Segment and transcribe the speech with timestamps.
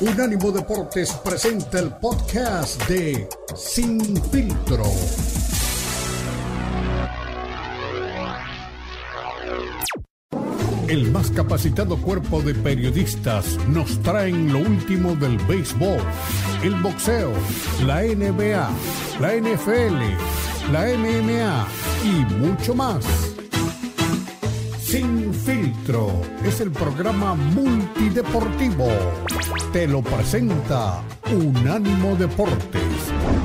[0.00, 4.00] Unánimo Deportes presenta el podcast de Sin
[4.30, 4.84] Filtro.
[10.86, 15.98] El más capacitado cuerpo de periodistas nos traen lo último del béisbol,
[16.62, 17.32] el boxeo,
[17.84, 18.70] la NBA,
[19.20, 21.66] la NFL, la MMA
[22.04, 23.04] y mucho más.
[24.80, 28.86] Sin filtro es el programa multideportivo.
[29.72, 31.02] Te lo presenta
[31.32, 32.82] Unánimo Deportes,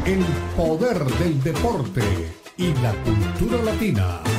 [0.04, 0.22] el
[0.58, 2.02] poder del deporte
[2.58, 4.33] y la cultura latina.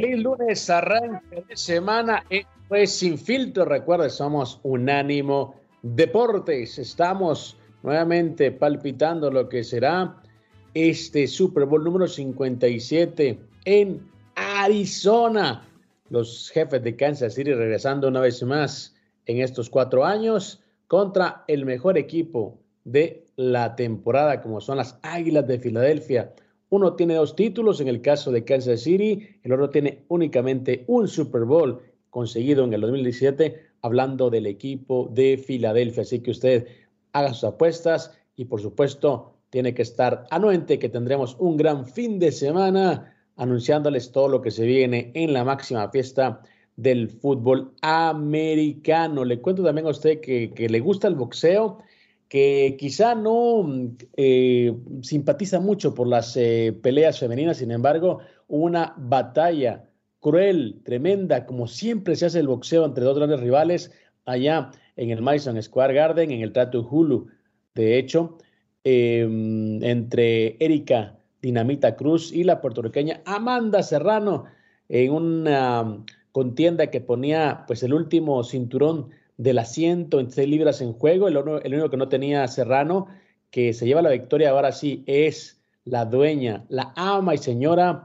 [0.00, 2.24] Feliz lunes, arranque de semana.
[2.68, 6.78] Pues sin filtro, recuerda, somos Unánimo Deportes.
[6.78, 10.22] Estamos nuevamente palpitando lo que será
[10.72, 15.68] este Super Bowl número 57 en Arizona.
[16.10, 18.94] Los jefes de Kansas City regresando una vez más
[19.26, 25.48] en estos cuatro años contra el mejor equipo de la temporada, como son las Águilas
[25.48, 26.32] de Filadelfia
[26.70, 31.08] uno tiene dos títulos en el caso de Kansas City, el otro tiene únicamente un
[31.08, 31.80] Super Bowl
[32.10, 36.02] conseguido en el 2017, hablando del equipo de Filadelfia.
[36.02, 36.66] Así que usted
[37.12, 42.18] haga sus apuestas y por supuesto tiene que estar anuente que tendremos un gran fin
[42.18, 46.42] de semana anunciándoles todo lo que se viene en la máxima fiesta
[46.76, 49.24] del fútbol americano.
[49.24, 51.78] Le cuento también a usted que, que le gusta el boxeo
[52.28, 53.66] que quizá no
[54.16, 59.88] eh, simpatiza mucho por las eh, peleas femeninas, sin embargo, una batalla
[60.20, 63.92] cruel, tremenda, como siempre se hace el boxeo entre dos grandes rivales
[64.26, 67.28] allá en el Madison Square Garden, en el Trato Hulu.
[67.74, 68.36] De hecho,
[68.84, 74.44] em, entre Erika Dinamita Cruz y la puertorriqueña Amanda Serrano,
[74.88, 81.28] en una contienda que ponía pues el último cinturón de las 126 libras en juego.
[81.28, 83.06] El, el único que no tenía Serrano,
[83.50, 88.04] que se lleva la victoria ahora sí, es la dueña, la ama y señora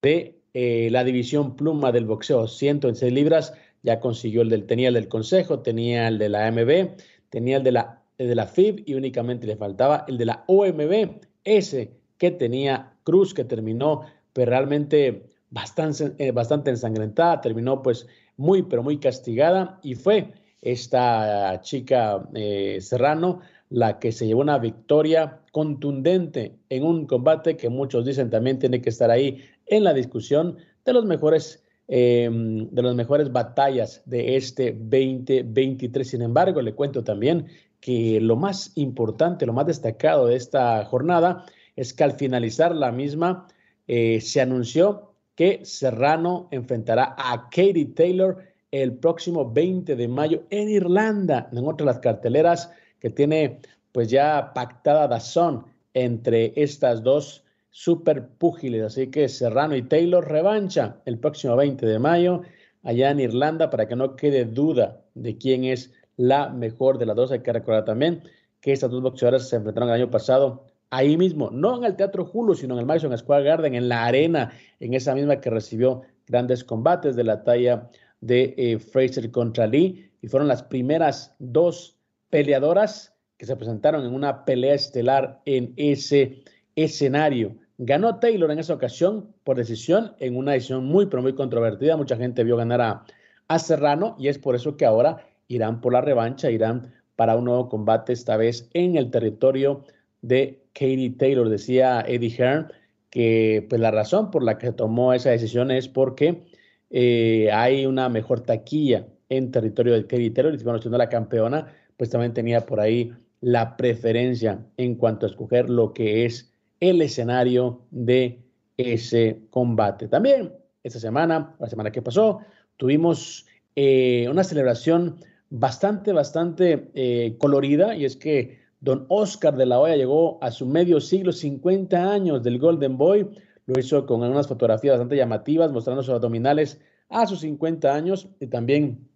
[0.00, 2.48] de eh, la división pluma del boxeo.
[2.48, 3.52] 126 libras,
[3.82, 6.96] ya consiguió el del, tenía el del Consejo, tenía el de la AMB,
[7.28, 11.20] tenía el de la, de la FIB y únicamente le faltaba el de la OMB,
[11.44, 14.02] ese que tenía Cruz, que terminó
[14.32, 18.06] pues, realmente bastante, eh, bastante ensangrentada, terminó pues
[18.36, 24.58] muy, pero muy castigada y fue esta chica eh, Serrano, la que se llevó una
[24.58, 29.92] victoria contundente en un combate que muchos dicen también tiene que estar ahí en la
[29.92, 36.08] discusión de los mejores em, de las mejores batallas de este 2023.
[36.08, 37.46] Sin embargo, le cuento también
[37.80, 41.44] que lo más importante, lo más destacado de esta jornada
[41.76, 43.46] es que al finalizar la misma
[43.86, 48.38] eh, se anunció que Serrano enfrentará a Katie Taylor
[48.70, 52.70] el próximo 20 de mayo en Irlanda, en otra de las carteleras
[53.00, 53.60] que tiene
[53.92, 55.64] pues ya pactada Dazón
[55.94, 58.82] entre estas dos super púgiles.
[58.82, 62.42] Así que Serrano y Taylor revancha el próximo 20 de mayo
[62.82, 67.16] allá en Irlanda para que no quede duda de quién es la mejor de las
[67.16, 67.32] dos.
[67.32, 68.22] Hay que recordar también
[68.60, 72.24] que estas dos boxeadoras se enfrentaron el año pasado ahí mismo, no en el Teatro
[72.24, 76.02] Julio, sino en el Madison Square Garden, en la arena, en esa misma que recibió
[76.26, 77.90] grandes combates de la talla
[78.20, 81.96] de eh, Fraser contra Lee y fueron las primeras dos
[82.30, 86.42] peleadoras que se presentaron en una pelea estelar en ese
[86.74, 87.56] escenario.
[87.78, 91.96] Ganó Taylor en esa ocasión por decisión, en una decisión muy, pero muy controvertida.
[91.96, 93.04] Mucha gente vio ganar a,
[93.46, 97.44] a Serrano y es por eso que ahora irán por la revancha, irán para un
[97.44, 99.84] nuevo combate, esta vez en el territorio
[100.22, 101.48] de Katie Taylor.
[101.48, 102.72] Decía Eddie Hearn
[103.10, 106.47] que pues, la razón por la que tomó esa decisión es porque
[106.90, 111.66] eh, hay una mejor taquilla en territorio del Kerry y bueno, siendo la campeona,
[111.96, 117.02] pues también tenía por ahí la preferencia en cuanto a escoger lo que es el
[117.02, 118.40] escenario de
[118.76, 120.08] ese combate.
[120.08, 120.52] También
[120.82, 122.40] esta semana, la semana que pasó,
[122.76, 123.46] tuvimos
[123.76, 125.16] eh, una celebración
[125.50, 130.66] bastante, bastante eh, colorida y es que don Oscar de la Hoya llegó a su
[130.66, 133.28] medio siglo, 50 años del Golden Boy,
[133.66, 138.46] lo hizo con unas fotografías bastante llamativas, mostrando sus abdominales a sus 50 años y
[138.46, 139.08] también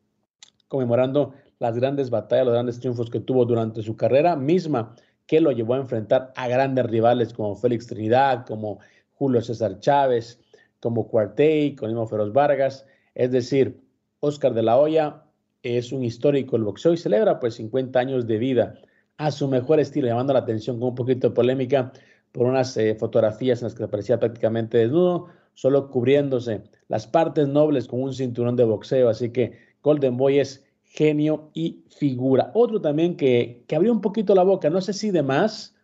[0.68, 4.94] conmemorando las grandes batallas, los grandes triunfos que tuvo durante su carrera misma,
[5.26, 8.78] que lo llevó a enfrentar a grandes rivales como Félix Trinidad, como
[9.12, 10.40] Julio César Chávez,
[10.80, 12.86] como Cuartey, con Feroz Vargas.
[13.14, 13.80] Es decir,
[14.20, 15.22] Oscar de la Hoya
[15.62, 18.74] es un histórico el boxeo y celebra pues 50 años de vida
[19.16, 21.92] a su mejor estilo, llamando la atención con un poquito de polémica
[22.32, 26.62] por unas eh, fotografías en las que aparecía prácticamente desnudo, solo cubriéndose
[26.92, 29.08] las partes nobles con un cinturón de boxeo.
[29.08, 32.50] Así que Golden Boy es genio y figura.
[32.52, 35.74] Otro también que, que abrió un poquito la boca, no sé si de más,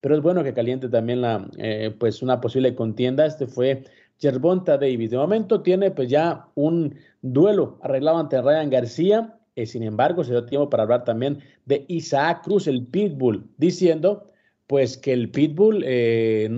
[0.00, 3.26] pero es bueno que caliente también la, eh, pues una posible contienda.
[3.26, 3.82] Este fue
[4.20, 5.10] Gervonta Davis.
[5.10, 9.36] De momento tiene pues ya un duelo arreglado ante Ryan García.
[9.56, 14.28] Eh, sin embargo, se dio tiempo para hablar también de Isaac Cruz, el Pitbull, diciendo
[14.68, 16.48] pues que el Pitbull eh,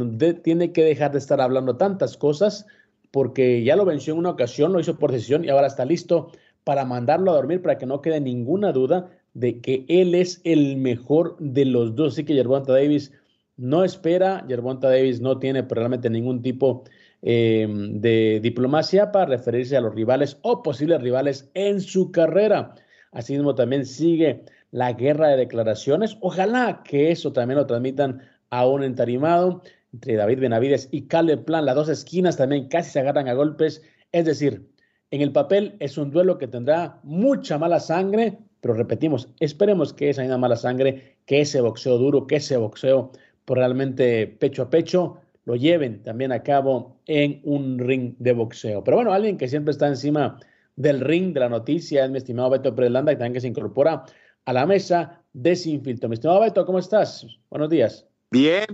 [0.43, 2.67] tiene que dejar de estar hablando tantas cosas
[3.15, 6.33] porque ya lo venció en una ocasión, lo hizo por decisión y ahora está listo
[6.65, 10.79] para mandarlo a dormir para que no quede ninguna duda de que él es el
[10.79, 12.15] mejor de los dos.
[12.15, 13.13] Así que Gervonta Davis
[13.57, 16.83] no espera, Gervonta Davis no tiene realmente ningún tipo
[17.23, 22.75] eh, de diplomacia para referirse a los rivales o posibles rivales en su carrera.
[23.13, 26.19] Asimismo, también sigue la guerra de declaraciones.
[26.21, 29.63] Ojalá que eso también lo transmitan a un entarimado
[29.95, 31.65] entre David Benavides y Caleb Plan.
[31.65, 33.83] Las dos esquinas también casi se agarran a golpes.
[34.11, 34.69] Es decir,
[35.11, 40.11] en el papel es un duelo que tendrá mucha mala sangre, pero repetimos, esperemos que
[40.11, 43.13] esa mala sangre, que ese boxeo duro, que ese boxeo
[43.45, 48.83] por realmente pecho a pecho, lo lleven también a cabo en un ring de boxeo.
[48.83, 50.41] Pero bueno, alguien que siempre está encima
[50.75, 54.07] del ring de la noticia es mi estimado Beto Prelanda, que también que se incorpora
[54.45, 56.09] a la mesa de Sinfiltro.
[56.09, 57.27] Mi estimado Beto, ¿cómo estás?
[57.51, 58.09] Buenos días.
[58.31, 58.65] Bien,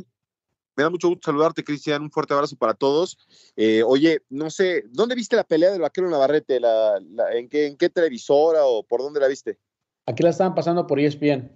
[0.80, 2.00] me da mucho gusto saludarte, Cristian.
[2.00, 3.18] Un fuerte abrazo para todos.
[3.54, 6.58] Eh, oye, no sé, ¿dónde viste la pelea del vaquero Navarrete?
[6.58, 6.98] La,
[7.34, 9.58] en, qué, ¿En qué televisora o por dónde la viste?
[10.06, 11.52] Aquí la estaban pasando por ESPN.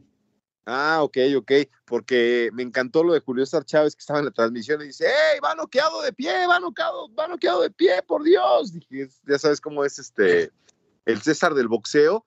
[0.67, 1.53] Ah, ok, ok,
[1.87, 5.07] porque me encantó lo de Julio César Chávez que estaba en la transmisión y dice,
[5.07, 8.73] ¡Ey, va noqueado de pie, va noqueado, va noqueado de pie, por Dios!
[8.75, 10.51] Dije, ya sabes cómo es este,
[11.07, 12.27] el César del boxeo.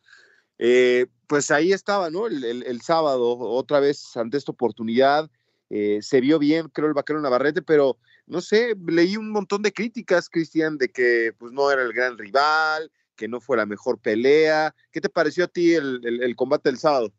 [0.58, 2.26] Eh, pues ahí estaba, ¿no?
[2.26, 5.30] El, sábado, otra vez ante esta oportunidad,
[5.70, 9.74] eh, se vio bien, creo, el vaquero Navarrete, pero no sé, leí un montón de
[9.74, 14.00] críticas, Cristian, de que pues no era el gran rival, que no fue la mejor
[14.00, 14.76] pelea.
[14.92, 17.12] ¿Qué te pareció a ti el combate del sábado?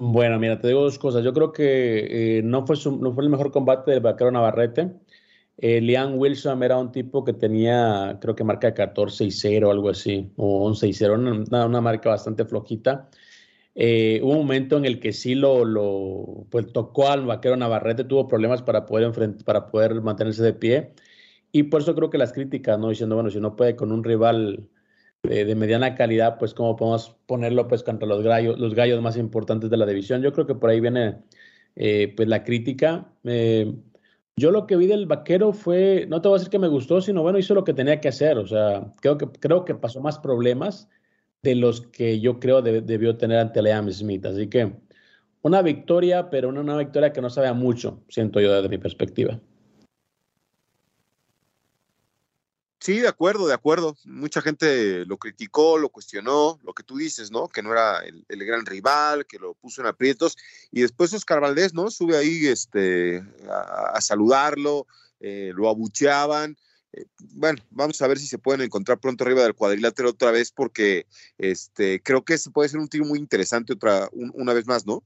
[0.00, 1.24] Bueno, mira, te digo dos cosas.
[1.24, 4.92] Yo creo que eh, no, fue no fue el mejor combate del vaquero Navarrete.
[5.56, 9.90] Eh, Liam Wilson era un tipo que tenía, creo que marca 14 y 0, algo
[9.90, 13.10] así, o 11 y 0, una, una marca bastante flojita.
[13.80, 18.02] Eh, hubo un momento en el que sí lo, lo pues, tocó al vaquero Navarrete,
[18.02, 19.12] tuvo problemas para poder,
[19.44, 20.94] para poder mantenerse de pie.
[21.52, 22.88] Y por eso creo que las críticas, ¿no?
[22.88, 24.68] Diciendo, bueno, si no puede con un rival
[25.22, 29.70] de, mediana calidad, pues cómo podemos ponerlo pues contra los gallos, los gallos más importantes
[29.70, 30.22] de la división.
[30.22, 31.18] Yo creo que por ahí viene
[31.76, 33.12] eh, pues la crítica.
[33.24, 33.74] Eh,
[34.36, 37.00] yo lo que vi del vaquero fue, no te voy a decir que me gustó,
[37.00, 38.38] sino bueno, hizo lo que tenía que hacer.
[38.38, 40.88] O sea, creo que, creo que pasó más problemas
[41.42, 44.26] de los que yo creo debió tener ante Liam Smith.
[44.26, 44.72] Así que
[45.42, 49.40] una victoria, pero una, una victoria que no sabe mucho, siento yo desde mi perspectiva.
[52.80, 53.96] Sí, de acuerdo, de acuerdo.
[54.04, 57.48] Mucha gente lo criticó, lo cuestionó, lo que tú dices, ¿no?
[57.48, 60.36] Que no era el, gran rival, que lo puso en aprietos.
[60.70, 61.90] Y después Oscar Valdés, ¿no?
[61.90, 64.86] Sube ahí este, a, saludarlo,
[65.20, 66.56] eh, lo abucheaban.
[66.92, 67.04] Eh,
[67.34, 71.06] bueno, vamos a ver si se pueden encontrar pronto arriba del cuadrilátero otra vez, porque
[71.36, 75.02] este, creo que ese puede ser un tiro muy interesante otra, una vez más, ¿no?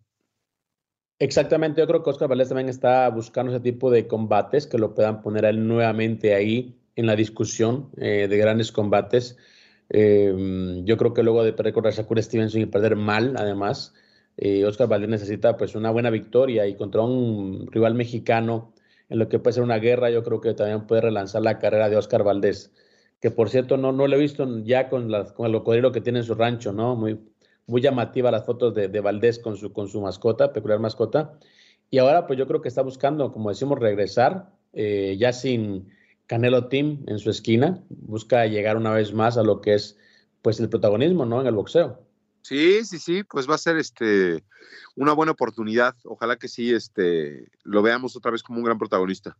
[1.19, 4.95] Exactamente, yo creo que Oscar Valdés también está buscando ese tipo de combates que lo
[4.95, 9.37] puedan poner a él nuevamente ahí en la discusión eh, de grandes combates.
[9.89, 13.95] Eh, yo creo que luego de perder contra Shakur Stevenson y perder mal, además,
[14.67, 18.73] Oscar Valdés necesita pues una buena victoria y contra un rival mexicano
[19.13, 21.91] en lo que puede ser una guerra, yo creo que también puede relanzar la carrera
[21.91, 22.73] de Oscar Valdés,
[23.21, 26.25] que por cierto no, no lo he visto ya con, el cocodrilo que tiene en
[26.25, 26.97] su rancho, ¿no?
[26.97, 27.21] Muy,
[27.67, 31.39] muy llamativa las fotos de, Valdés con su, con su mascota, peculiar mascota.
[31.91, 35.91] Y ahora pues yo creo que está buscando, como decimos, regresar, ya sin,
[36.27, 39.99] Canelo Team en su esquina, busca llegar una vez más a lo que es
[40.41, 41.43] pues el protagonismo, ¿no?
[41.43, 41.99] En el boxeo.
[42.43, 44.45] Sí, sí, sí, pues va a ser este
[44.97, 45.95] una buena oportunidad.
[46.05, 49.37] Ojalá que sí este lo veamos otra vez como un gran protagonista.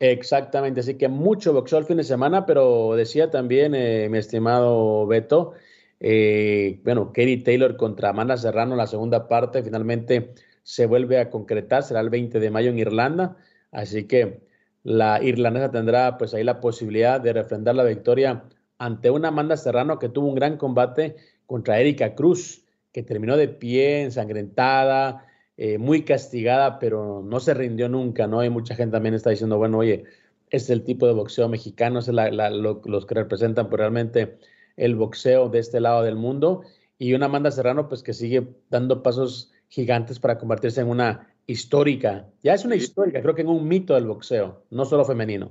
[0.00, 5.06] Exactamente, así que mucho boxeo el fin de semana, pero decía también eh, mi estimado
[5.06, 5.52] Beto,
[6.00, 11.82] eh, bueno, Katie Taylor contra Amanda Serrano, la segunda parte finalmente se vuelve a concretar,
[11.82, 13.36] será el 20 de mayo en Irlanda,
[13.72, 14.40] así que
[14.82, 18.44] la irlandesa tendrá pues ahí la posibilidad de refrendar la victoria
[18.78, 21.16] ante una Amanda Serrano que tuvo un gran combate
[21.50, 25.26] contra Erika Cruz, que terminó de pie, ensangrentada,
[25.56, 28.44] eh, muy castigada, pero no se rindió nunca, ¿no?
[28.44, 30.04] Y mucha gente también está diciendo, bueno, oye,
[30.48, 34.38] es el tipo de boxeo mexicano, es los que representan pues, realmente
[34.76, 36.62] el boxeo de este lado del mundo.
[36.98, 42.28] y una Amanda Serrano pues que sigue dando pasos gigantes para convertirse en una histórica.
[42.44, 45.50] Ya es una histórica, creo que en un mito del boxeo, no solo femenino.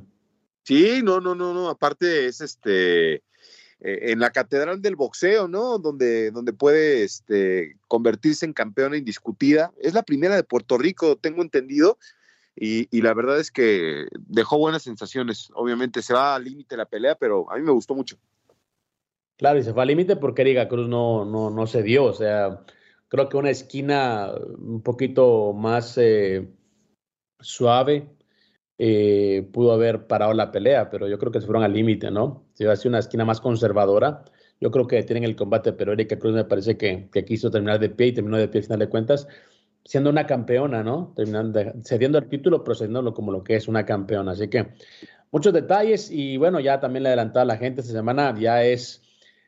[0.63, 1.68] Sí, no, no, no, no.
[1.68, 3.22] Aparte es este
[3.81, 5.77] eh, en la catedral del boxeo, ¿no?
[5.77, 9.71] Donde, donde puede este, convertirse en campeona indiscutida.
[9.79, 11.98] Es la primera de Puerto Rico, tengo entendido.
[12.62, 15.50] Y, la verdad es que dejó buenas sensaciones.
[15.53, 18.17] Obviamente se va al límite la pelea, pero a mí me gustó mucho.
[19.38, 22.03] Claro, y se fue al límite porque Erika Cruz no, no, no se dio.
[22.03, 22.65] O sea,
[23.09, 26.48] Creo que una esquina un poquito más eh,
[27.39, 28.07] suave
[28.77, 32.45] eh, pudo haber parado la pelea, pero yo creo que se fueron al límite, ¿no?
[32.59, 34.25] Si hubiera sido una esquina más conservadora,
[34.59, 37.89] yo creo que tienen el combate, pero Erika Cruz me parece que, quiso terminar de
[37.89, 39.29] pie y terminó de pie al final de cuentas,
[39.85, 41.13] siendo una campeona, ¿no?
[41.15, 44.33] Terminando, cediendo el título, procediéndolo como lo que es una campeona.
[44.33, 44.73] Así que
[45.31, 49.03] muchos detalles y bueno, ya también le adelantaba a la gente esta semana, ya es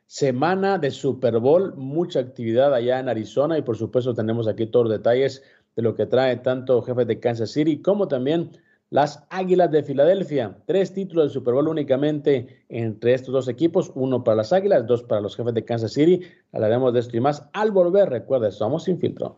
[0.06, 4.86] semana de Super Bowl, mucha actividad allá en Arizona y por supuesto tenemos aquí todos
[4.86, 5.44] los detalles
[5.76, 8.52] de lo que trae tanto jefes de Kansas City como también
[8.92, 10.58] las Águilas de Filadelfia.
[10.68, 15.02] Tres títulos de Super Bowl únicamente entre estos dos equipos, uno para las Águilas, dos
[15.02, 16.22] para los jefes de Kansas City.
[16.52, 18.10] Hablaremos de esto y más al volver.
[18.10, 19.38] Recuerda, somos sin filtro.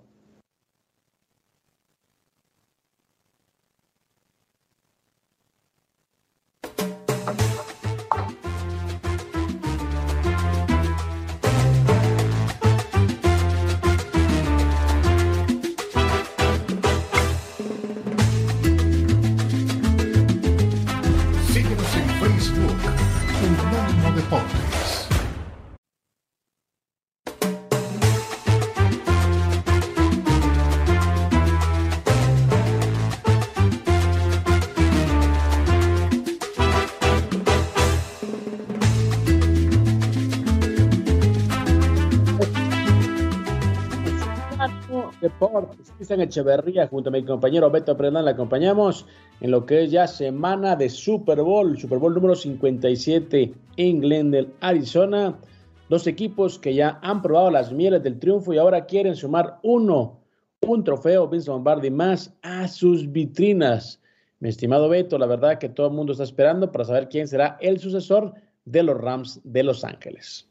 [46.03, 49.05] Cristian Echeverría junto a mi compañero Beto Prendán le acompañamos
[49.39, 54.49] en lo que es ya semana de Super Bowl, Super Bowl número 57 en Glendale,
[54.59, 55.39] Arizona.
[55.87, 60.19] Dos equipos que ya han probado las mieles del triunfo y ahora quieren sumar uno,
[60.59, 64.01] un trofeo Vince Lombardi más a sus vitrinas.
[64.41, 67.57] Mi estimado Beto, la verdad que todo el mundo está esperando para saber quién será
[67.61, 68.33] el sucesor
[68.65, 70.49] de los Rams de Los Ángeles.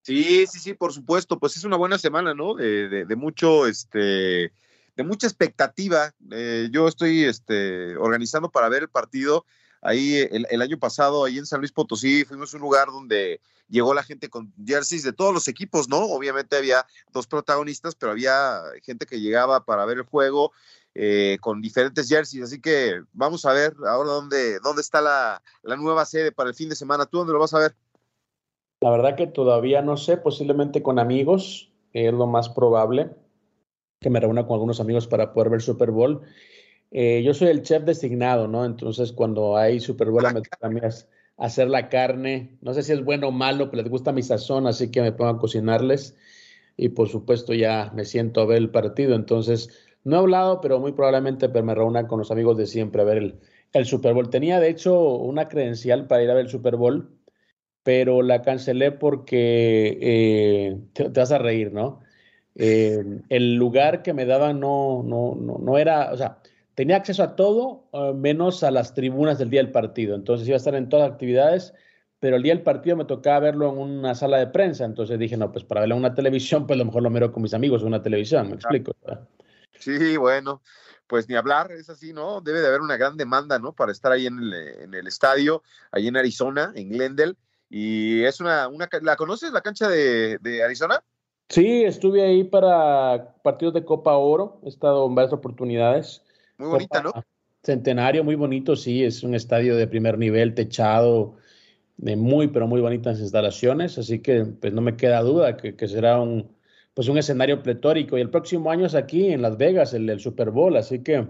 [0.00, 1.38] Sí, sí, sí, por supuesto.
[1.38, 2.54] Pues es una buena semana, ¿no?
[2.54, 4.52] De, de mucho, este,
[4.96, 6.12] de mucha expectativa.
[6.32, 9.44] Eh, yo estoy este, organizando para ver el partido.
[9.82, 13.94] Ahí el, año pasado, ahí en San Luis Potosí, fuimos a un lugar donde llegó
[13.94, 15.98] la gente con jerseys de todos los equipos, ¿no?
[15.98, 20.50] Obviamente había dos protagonistas, pero había gente que llegaba para ver el juego
[20.94, 22.44] eh, con diferentes jerseys.
[22.44, 26.56] Así que vamos a ver ahora dónde, dónde está la, la nueva sede para el
[26.56, 27.06] fin de semana.
[27.06, 27.76] ¿Tú dónde lo vas a ver?
[28.80, 33.10] La verdad que todavía no sé, posiblemente con amigos, es lo más probable
[34.00, 36.22] que me reúna con algunos amigos para poder ver Super Bowl.
[36.90, 38.64] Eh, yo soy el chef designado, ¿no?
[38.64, 40.80] Entonces, cuando hay Super Bowl, me toca a mí
[41.36, 42.56] hacer la carne.
[42.60, 45.12] No sé si es bueno o malo, pero les gusta mi sazón, así que me
[45.12, 46.16] pongo a cocinarles.
[46.76, 49.14] Y por supuesto, ya me siento a ver el partido.
[49.14, 49.70] Entonces,
[50.04, 53.16] no he hablado, pero muy probablemente me reúna con los amigos de siempre a ver
[53.18, 53.40] el,
[53.72, 54.30] el Super Bowl.
[54.30, 57.10] Tenía, de hecho, una credencial para ir a ver el Super Bowl,
[57.82, 62.00] pero la cancelé porque eh, te vas a reír, ¿no?
[62.58, 66.38] Eh, el lugar que me daban no, no, no, era, o sea,
[66.74, 70.14] tenía acceso a todo eh, menos a las tribunas del día del partido.
[70.14, 71.74] Entonces iba a estar en todas las actividades,
[72.18, 74.84] pero el día del partido me tocaba verlo en una sala de prensa.
[74.86, 77.30] Entonces dije, no, pues para verlo en una televisión, pues a lo mejor lo miro
[77.30, 78.96] con mis amigos en una televisión, me explico.
[79.78, 80.62] Sí, bueno,
[81.06, 82.40] pues ni hablar, es así, ¿no?
[82.40, 83.74] Debe de haber una gran demanda, ¿no?
[83.74, 87.34] Para estar ahí en el, en el estadio, ahí en Arizona, en Glendale.
[87.68, 91.02] Y es una, una ¿la conoces la cancha de, de Arizona?
[91.48, 96.22] Sí, estuve ahí para partidos de Copa Oro, he estado en varias oportunidades.
[96.58, 97.12] Muy bonita, ¿no?
[97.62, 101.36] Centenario, muy bonito, sí, es un estadio de primer nivel, techado,
[101.96, 106.20] de muy, pero muy bonitas instalaciones, así que pues no me queda duda que, será
[106.20, 106.48] un,
[106.94, 108.18] pues un escenario pletórico.
[108.18, 111.26] Y el próximo año es aquí en Las Vegas, el, el Super Bowl, así que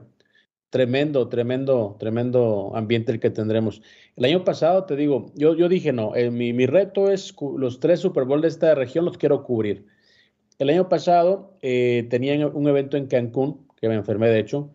[0.71, 3.83] tremendo, tremendo, tremendo ambiente el que tendremos.
[4.17, 7.81] El año pasado, te digo, yo, yo dije, no, eh, mi, mi, reto es los
[7.81, 9.87] tres Super Bowl de esta región los quiero cubrir.
[10.59, 14.71] El año pasado eh, tenía un evento en Cancún, que me enfermé de hecho,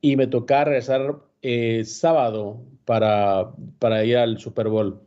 [0.00, 5.00] y me tocaba regresar eh, sábado para, para ir al Super Bowl.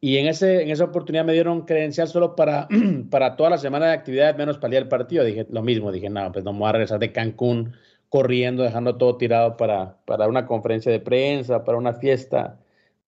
[0.00, 2.68] Y en, ese, en esa oportunidad me dieron credencial solo para,
[3.10, 5.24] para toda la semana de actividades, menos para el partido.
[5.24, 7.74] Dije lo mismo, dije, no, pues no me voy a regresar de Cancún
[8.08, 12.60] corriendo, dejando todo tirado para, para una conferencia de prensa, para una fiesta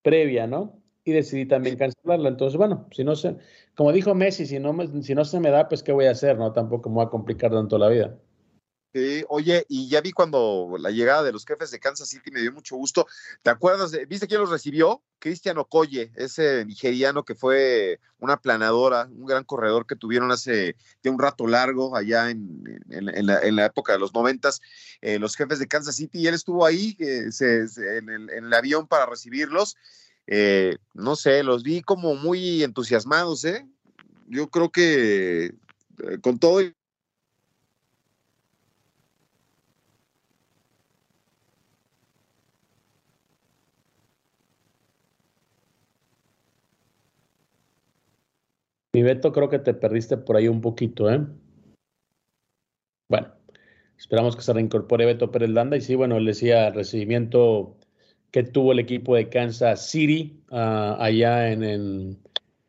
[0.03, 0.80] previa, ¿no?
[1.05, 2.29] Y decidí también cancelarla.
[2.29, 3.37] Entonces, bueno, si no se,
[3.75, 6.39] como dijo Messi, si no, si no se me da, pues qué voy a hacer,
[6.39, 6.53] ¿no?
[6.53, 8.19] Tampoco me voy a complicar tanto la vida.
[8.93, 12.41] Sí, oye, y ya vi cuando la llegada de los jefes de Kansas City me
[12.41, 13.07] dio mucho gusto.
[13.41, 13.93] ¿Te acuerdas?
[13.93, 15.01] De, ¿Viste quién los recibió?
[15.21, 21.21] Cristian Okoye, ese nigeriano que fue una planadora, un gran corredor que tuvieron hace un
[21.21, 24.61] rato largo allá en, la, época de los noventas,
[25.03, 27.29] eh, los jefes de Kansas City, y él estuvo ahí eh,
[27.77, 29.77] en, el, avión para recibirlos.
[30.33, 33.67] Eh, no sé, los vi como muy entusiasmados, ¿eh?
[34.29, 35.53] Yo creo que
[36.23, 36.61] con todo
[48.93, 51.27] Mi Beto, creo que te perdiste por ahí un poquito, ¿eh?
[53.09, 53.33] Bueno,
[53.99, 55.77] esperamos que se reincorpore Beto Pérez Landa.
[55.77, 57.77] Y sí, bueno, él decía recibimiento
[58.31, 62.19] que tuvo el equipo de Kansas City ah, allá en,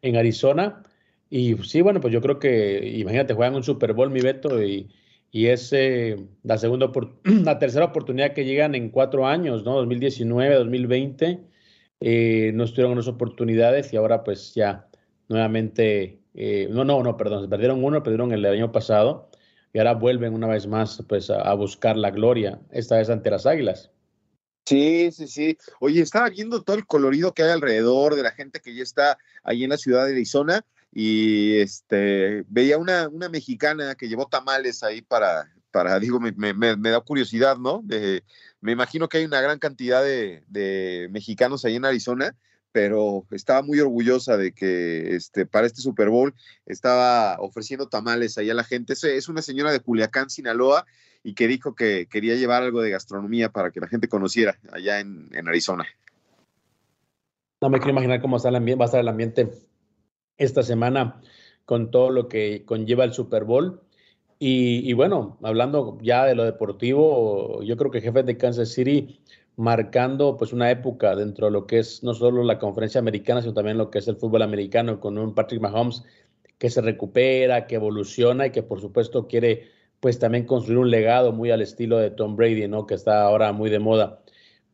[0.03, 0.83] Arizona.
[1.29, 4.89] Y sí, bueno, pues yo creo que, imagínate, juegan un Super Bowl, mi Beto, y,
[5.31, 6.91] y es eh, la, segunda,
[7.23, 9.75] la tercera oportunidad que llegan en cuatro años, ¿no?
[9.75, 11.39] 2019, 2020.
[12.01, 14.87] Eh, no estuvieron esas oportunidades y ahora pues ya
[15.29, 19.29] nuevamente, eh, no, no, no, perdón, perdieron uno, perdieron el año pasado
[19.71, 23.45] y ahora vuelven una vez más pues a, buscar la gloria, esta vez ante las
[23.45, 23.91] Águilas.
[24.65, 25.57] Sí, sí, sí.
[25.79, 29.17] Oye, estaba viendo todo el colorido que hay alrededor de la gente que ya está
[29.43, 30.63] ahí en la ciudad de Arizona
[30.93, 36.75] y este veía una, una mexicana que llevó tamales ahí para, para digo, me, me,
[36.75, 37.83] da curiosidad, ¿no?
[38.61, 42.35] me imagino que hay una gran cantidad de, de mexicanos ahí en Arizona
[42.71, 46.33] pero estaba muy orgullosa de que este, para este Super Bowl
[46.65, 48.93] estaba ofreciendo tamales ahí a la gente.
[48.93, 50.85] Es, una señora de Culiacán, Sinaloa,
[51.23, 54.99] y que dijo que quería llevar algo de gastronomía para que la gente conociera allá
[54.99, 55.85] en, Arizona.
[57.61, 59.51] No me quiero imaginar cómo va a estar el ambiente
[60.37, 61.21] esta semana
[61.65, 63.81] con todo lo que conlleva el Super Bowl.
[64.43, 69.22] Y, bueno, hablando ya de lo deportivo, yo creo que jefe de Kansas City
[69.55, 73.53] marcando pues una época dentro de lo que es no solo la conferencia americana, sino
[73.53, 76.03] también lo que es el fútbol americano con un Patrick Mahomes
[76.57, 79.69] que se recupera, que evoluciona y que por supuesto quiere
[80.01, 82.85] pues también construir un legado muy al estilo de Tom Brady, ¿no?
[82.85, 84.22] Que está ahora muy de moda.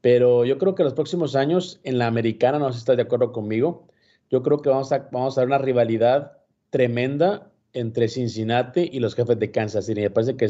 [0.01, 3.03] Pero yo creo que los próximos años en la americana, no sé si estás de
[3.03, 3.87] acuerdo conmigo,
[4.31, 6.39] yo creo que vamos a, vamos a ver una rivalidad
[6.71, 10.01] tremenda entre Cincinnati y los jefes de Kansas City.
[10.01, 10.47] Me parece que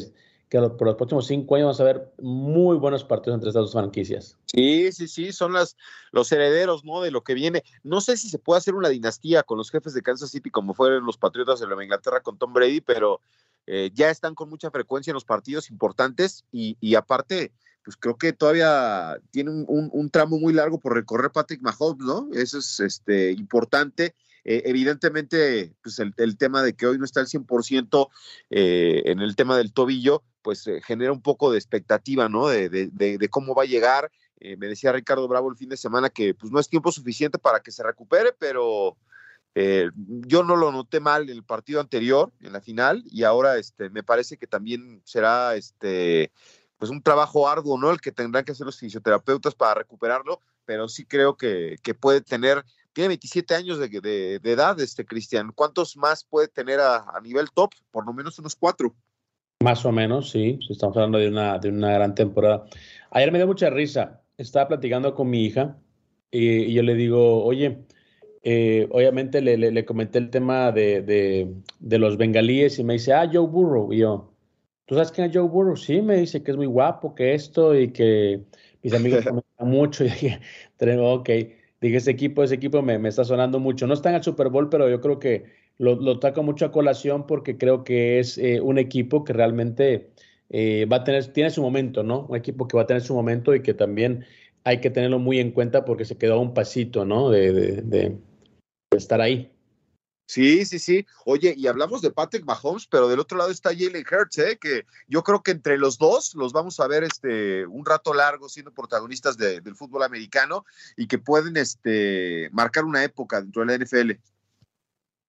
[0.50, 3.74] que por los próximos cinco años vamos a ver muy buenos partidos entre estas dos
[3.74, 4.38] franquicias.
[4.46, 5.76] Sí, sí, sí, son las,
[6.12, 7.02] los herederos, ¿no?
[7.02, 7.64] De lo que viene.
[7.84, 10.74] No sé si se puede hacer una dinastía con los jefes de Kansas City como
[10.74, 13.20] fueron los Patriotas de Nueva Inglaterra con Tom Brady, pero
[13.68, 17.52] eh, ya están con mucha frecuencia en los partidos importantes y, y aparte,
[17.84, 22.30] pues creo que todavía tiene un, tramo muy largo por recorrer Patrick Mahomes, ¿no?
[22.34, 24.16] Eso es este, importante
[24.48, 28.08] eh, evidentemente, pues el, tema de que hoy no está al 100%
[28.50, 32.48] eh, en el tema del tobillo, pues eh, genera un poco de expectativa, ¿no?
[32.48, 34.10] De, cómo va a llegar.
[34.40, 37.60] me decía Ricardo Bravo el fin de semana que pues no es tiempo suficiente para
[37.60, 38.96] que se recupere, pero
[40.28, 43.90] yo no lo noté mal en el partido anterior, en la final, y ahora este,
[43.90, 46.32] me parece que también será este,
[46.78, 47.92] pues un trabajo arduo, ¿no?
[47.92, 52.64] El que tendrán que hacer los fisioterapeutas para recuperarlo, pero sí creo que, puede tener
[52.94, 55.52] tiene 27 años de, edad, este Cristian.
[55.54, 57.72] ¿Cuántos más puede tener a, nivel top?
[57.92, 58.96] Por lo menos unos cuatro.
[59.64, 60.58] Más o menos, sí.
[60.68, 62.66] Estamos hablando de una, de una gran temporada.
[63.12, 64.22] Ayer me dio mucha risa.
[64.36, 65.78] Estaba platicando con mi hija
[66.32, 67.86] y, yo le digo, oye,
[68.50, 73.30] eh, obviamente le, le, comenté el tema de, de, los bengalíes y me dice, ah,
[73.30, 73.92] Joe Burrow.
[73.92, 74.32] Y yo,
[74.86, 75.76] ¿tú sabes quién es Joe Burrow?
[75.76, 78.40] Sí, me dice que es muy guapo, que esto y que
[78.84, 80.06] mis amigos comentan mucho.
[80.06, 80.40] Y dije,
[80.80, 81.30] ok
[81.82, 83.86] dije, ese equipo, ese equipo me, está sonando mucho.
[83.86, 85.44] No está en el Super Bowl, pero yo creo que
[85.78, 90.12] lo, lo taco mucho a colación porque creo que es eh, un equipo que realmente
[90.50, 92.28] eh, va a tener, tiene su momento, ¿no?
[92.30, 94.24] Un equipo que va a tener su momento y que también
[94.64, 97.30] hay que tenerlo muy en cuenta porque se quedó a un pasito, ¿no?
[97.30, 98.18] de
[98.96, 99.52] estar ahí.
[100.28, 101.06] Sí, sí, sí.
[101.26, 104.58] Oye, y hablamos de Patrick Mahomes, pero del otro lado está Jalen Hurts, ¿eh?
[104.60, 108.50] que yo creo que entre los dos los vamos a ver este, un rato largo
[108.50, 110.66] siendo protagonistas del fútbol americano
[110.98, 114.12] y que pueden este, marcar una época dentro de la NFL.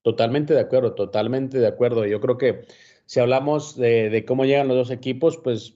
[0.02, 2.04] Totalmente de acuerdo, totalmente de acuerdo.
[2.04, 2.66] Yo creo que
[3.06, 5.74] si hablamos de, cómo llegan los dos equipos, pues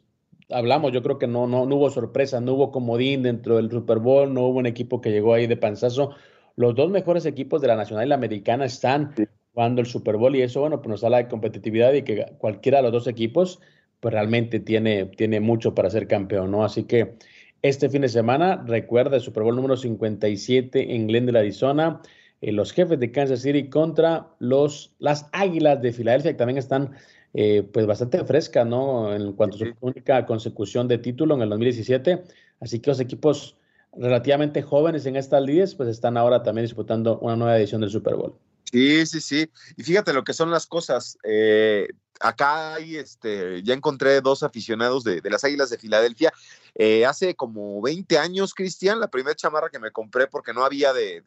[0.51, 4.01] hablamos, yo creo que no, no, no hubo sorpresa, no hubo comodín dentro del Super
[4.01, 6.17] Bowl, no hubo un equipo que llegó ahí de panzazo
[6.57, 9.15] los dos mejores equipos de la Nacional y la Americana están
[9.53, 12.79] jugando el Super Bowl y eso, bueno, pues nos habla de competitividad y que cualquiera
[12.79, 13.61] de los dos equipos,
[14.01, 16.65] pues realmente tiene, tiene mucho para ser campeón, ¿no?
[16.65, 17.17] Así que
[17.63, 18.63] este fin de semana.
[18.67, 22.03] Recuerda el Super Bowl número 57 en Glendale, Arizona.
[22.41, 26.91] Eh, los jefes de Kansas City contra los, las Águilas de Filadelfia, que también están
[27.35, 29.15] eh, pues bastante frescas, ¿no?
[29.15, 32.25] En cuanto a su única consecución de título en el 2017.
[32.61, 33.57] Así que los equipos
[33.95, 38.15] relativamente jóvenes en estas ligas, pues están ahora también disputando una nueva edición del Super
[38.15, 38.35] Bowl.
[38.73, 39.51] Sí, sí, sí.
[39.77, 41.19] Y fíjate lo que son las cosas.
[41.25, 41.89] Eh,
[42.21, 46.33] acá hay, este, ya encontré dos aficionados de, las Águilas de Filadelfia.
[46.75, 50.95] Eh, hace como 20 años, Cristian, la primera chamarra que me compré, porque no había
[50.95, 51.23] de,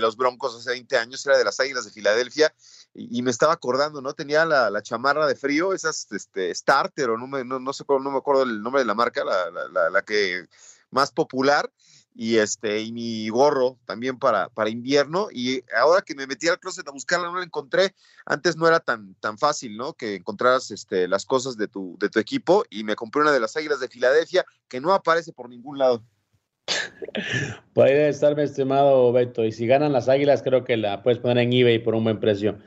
[0.00, 2.52] los Broncos hace 20 años, era de las Águilas de Filadelfia.
[2.94, 4.14] Y, me estaba acordando, ¿no?
[4.14, 8.18] Tenía la, chamarra de frío, esas este, Starter, o no me, no, sé, no me
[8.18, 10.48] acuerdo el nombre de la marca, la, la que
[10.90, 11.70] más popular
[12.20, 16.58] y este y mi gorro también para, para invierno y ahora que me metí al
[16.58, 17.94] closet a buscarla no la encontré
[18.26, 22.08] antes no era tan tan fácil no que encontraras este las cosas de tu de
[22.08, 25.48] tu equipo y me compré una de las águilas de Filadelfia que no aparece por
[25.48, 26.02] ningún lado
[27.72, 31.38] puede estar mi estimado Beto y si ganan las águilas creo que la puedes poner
[31.38, 32.58] en eBay por un buen precio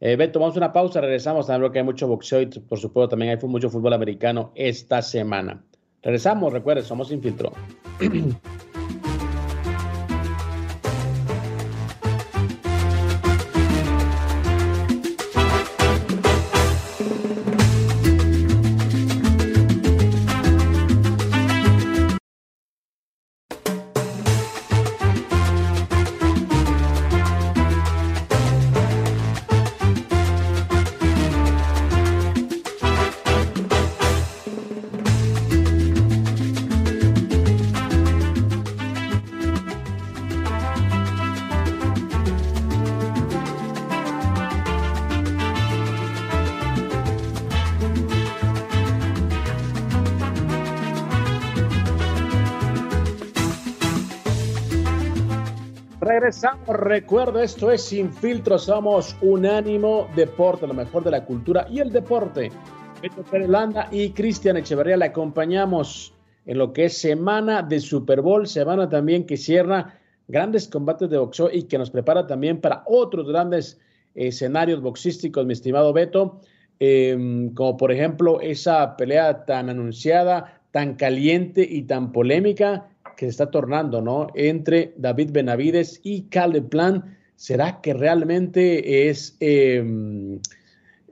[0.00, 1.48] eh, Beto, vamos a una pausa, regresamos.
[1.48, 5.64] También que hay mucho boxeo y por supuesto también hay mucho fútbol americano esta semana.
[6.04, 7.50] Regresamos, recuerden, somos Infiltro.
[56.88, 58.58] Recuerdo, esto es Sin Filtro.
[58.58, 62.50] Somos Unánimo Deporte, lo mejor de la cultura y el deporte.
[63.02, 63.50] Beto Pérez
[63.90, 66.14] y Cristian Echeverría le acompañamos
[66.46, 71.18] en lo que es semana de Super Bowl, semana también que cierra grandes combates de
[71.18, 73.78] boxeo y que nos prepara también para otros grandes
[74.14, 76.40] escenarios boxísticos, mi estimado Beto,
[76.80, 83.30] em, como por ejemplo esa pelea tan anunciada, tan caliente y tan polémica que se
[83.30, 84.28] está tornando, ¿no?
[84.36, 87.18] Entre David Benavides y Caleb Plan.
[87.34, 90.38] ¿Será que realmente es em,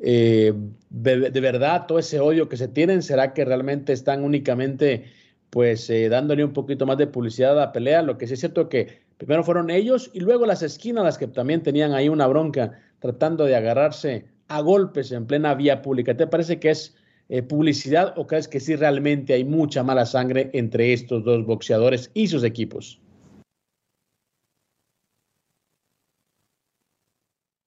[0.01, 0.55] eh,
[0.89, 3.03] de, verdad todo ese odio que se tienen?
[3.03, 5.07] ¿Será que realmente están únicamente
[5.51, 8.03] pues eh, dándole un poquito más de publicidad a la pelea?
[8.03, 11.27] Lo que sí es cierto que primero fueron ellos y luego las esquinas las que
[11.27, 16.17] también tenían ahí una bronca tratando de agarrarse a golpes en plena vía pública.
[16.17, 16.95] ¿Te parece que es
[17.29, 22.11] eh, publicidad o crees que sí realmente hay mucha mala sangre entre estos dos boxeadores
[22.15, 23.01] y sus equipos?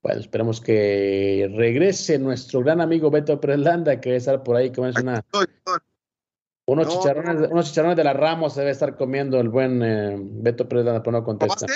[0.02, 4.96] Bueno, esperemos que regrese nuestro gran amigo Beto Preslanda, que debe estar por ahí, es
[4.96, 5.22] una,
[6.64, 11.02] unos, chicharrones, unos chicharrones de la Ramos debe estar comiendo el buen eh, Beto Preslanda,
[11.02, 11.66] pero no contesta.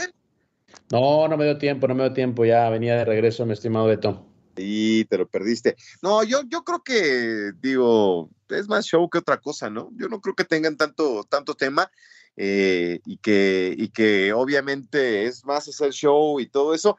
[0.91, 3.87] No, no me dio tiempo, no me dio tiempo, ya venía de regreso, mi estimado
[3.87, 4.25] Beto.
[4.57, 5.77] Sí, te lo perdiste.
[6.03, 9.91] No, yo, yo creo que, digo, es más show que otra cosa, ¿no?
[9.97, 11.91] Yo no creo que tengan tanto, tanto tema
[12.37, 16.97] eh, y, que, y que obviamente es más hacer show y todo eso.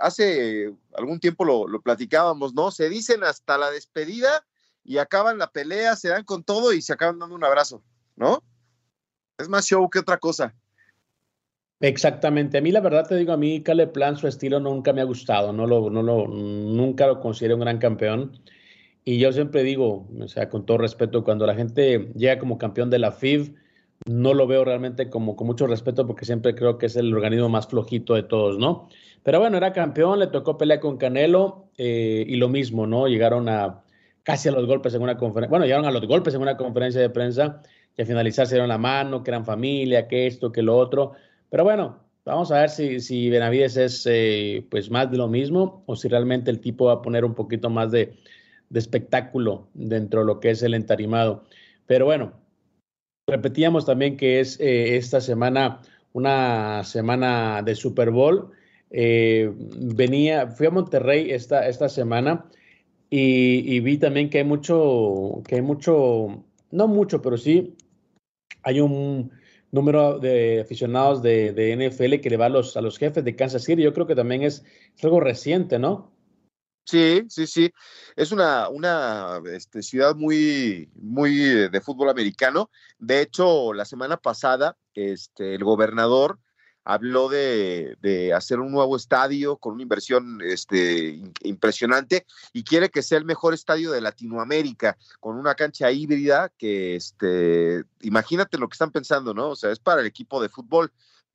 [0.00, 2.70] Hace algún tiempo lo, lo platicábamos, ¿no?
[2.70, 4.44] Se dicen hasta la despedida
[4.84, 7.82] y acaban la pelea, se dan con todo y se acaban dando un abrazo,
[8.16, 8.42] ¿no?
[9.38, 10.54] Es más show que otra cosa.
[11.82, 12.58] Exactamente.
[12.58, 15.04] A mí la verdad te digo, a mí Caleb Plan, su estilo nunca me ha
[15.04, 18.38] gustado, no lo, no lo, nunca lo considero un gran campeón.
[19.04, 22.88] Y yo siempre digo, o sea, con todo respeto, cuando la gente llega como campeón
[22.88, 23.56] de la FIV,
[24.06, 27.48] no lo veo realmente como con mucho respeto porque siempre creo que es el organismo
[27.48, 28.88] más flojito de todos, ¿no?
[29.24, 33.08] Pero bueno, era campeón, le tocó pelear con Canelo eh, y lo mismo, ¿no?
[33.08, 33.82] Llegaron a
[34.22, 37.00] casi a los golpes en una conferencia, bueno, llegaron a los golpes en una conferencia
[37.00, 37.60] de prensa
[37.96, 41.14] y al finalizar se dieron la mano, que eran familia, que esto, que lo otro.
[41.52, 45.84] Pero bueno, vamos a ver si, si Benavides es eh, pues más de lo mismo
[45.84, 48.14] o si realmente el tipo va a poner un poquito más de,
[48.72, 51.44] espectáculo dentro de lo que es el entarimado.
[51.86, 52.32] Pero bueno,
[53.28, 55.82] repetíamos también que es eh, esta semana
[56.14, 58.52] una semana de Super Bowl.
[58.90, 62.46] Eh, venía, fui a Monterrey esta, esta semana
[63.10, 67.76] y, y, vi también que hay mucho, que hay mucho, no mucho, pero sí
[68.62, 69.32] hay un,
[69.72, 73.34] número de aficionados de, de, NFL que le va a los, a los jefes de
[73.34, 73.82] Kansas City.
[73.82, 74.64] Yo creo que también es,
[75.02, 76.12] algo reciente, ¿no?
[76.84, 77.72] Sí, sí, sí.
[78.14, 81.34] Es una, una este, ciudad muy, muy
[81.70, 82.70] de fútbol americano.
[82.98, 86.38] De hecho, la semana pasada, este, el gobernador
[86.84, 93.02] habló de, de, hacer un nuevo estadio con una inversión este, impresionante y quiere que
[93.02, 98.74] sea el mejor estadio de Latinoamérica, con una cancha híbrida que, este, imagínate lo que
[98.74, 99.50] están pensando, ¿no?
[99.50, 100.92] O sea, es para el equipo de fútbol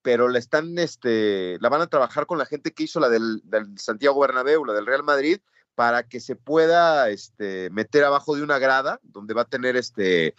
[0.08, 3.42] pero la están, este, la van a trabajar con la gente que hizo la del,
[3.76, 5.40] Santiago Bernabéu, la del Real Madrid,
[5.76, 10.34] para que se pueda este, meter abajo de una grada, donde va a tener este,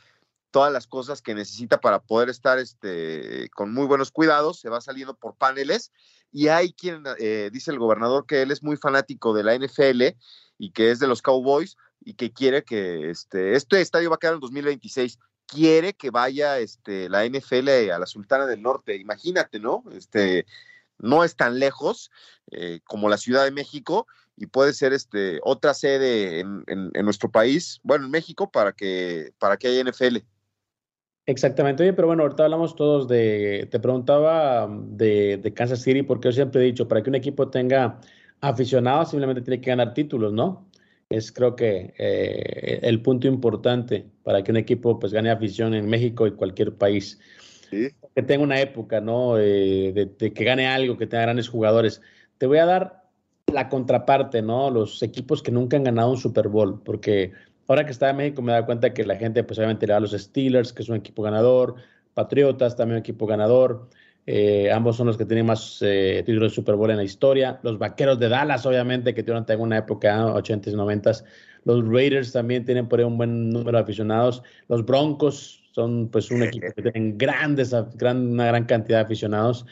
[0.50, 4.80] todas las cosas que necesita para poder estar este, con muy buenos cuidados, se va
[4.80, 5.92] saliendo por paneles,
[6.32, 10.16] y hay quien eh, dice el gobernador que él es muy fanático de la NFL
[10.58, 14.18] y que es de los Cowboys y que quiere que este, este estadio va a
[14.18, 18.96] quedar en 2026 quiere que vaya este, la NFL a la Sultana del Norte.
[18.96, 19.82] Imagínate, ¿no?
[19.92, 20.46] Este,
[20.98, 22.10] no es tan lejos
[22.50, 24.06] eh, como la Ciudad de México
[24.36, 29.56] y puede ser este, otra sede en, nuestro país, bueno, en México, para que, para
[29.56, 30.18] que haya NFL.
[31.28, 36.28] Exactamente, oye, pero bueno, ahorita hablamos todos de, te preguntaba de, de, Kansas City, porque
[36.28, 38.00] yo siempre he dicho, para que un equipo tenga
[38.40, 40.68] aficionados, simplemente tiene que ganar títulos, ¿no?
[41.10, 45.88] es creo que eh, el punto importante para que un equipo pues gane afición en
[45.88, 47.18] México y cualquier país.
[47.70, 49.38] Que tenga una época, ¿no?
[49.38, 52.00] Eh, de, que gane algo, que tenga grandes jugadores.
[52.38, 53.04] Te voy a dar
[53.52, 54.70] la contraparte, ¿no?
[54.70, 57.32] Los equipos que nunca han ganado un Super Bowl, porque
[57.68, 59.98] ahora que estaba en México me da cuenta que la gente pues obviamente le da
[59.98, 61.76] a los Steelers, que es un equipo ganador,
[62.14, 63.88] Patriotas también un equipo ganador,
[64.30, 67.58] eh, ambos son los que tienen más eh, títulos de Super Bowl en la historia.
[67.62, 71.24] Los Vaqueros de Dallas, obviamente, que en una época, 80s y 90s.
[71.64, 74.42] Los Raiders también tienen por ahí un buen número de aficionados.
[74.68, 79.64] Los Broncos son pues un equipo que tienen grandes, una gran cantidad de aficionados.